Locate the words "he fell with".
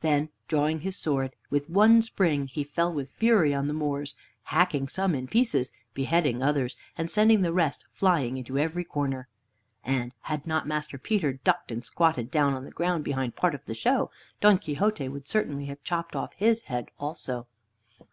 2.48-3.12